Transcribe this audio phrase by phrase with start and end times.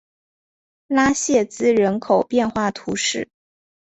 [0.87, 3.29] 拉谢兹人口变化图示